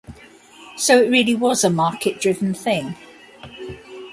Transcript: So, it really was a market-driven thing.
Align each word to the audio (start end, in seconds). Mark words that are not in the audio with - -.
So, 0.77 0.99
it 0.99 1.11
really 1.11 1.35
was 1.35 1.63
a 1.63 1.69
market-driven 1.69 2.55
thing. 2.55 2.95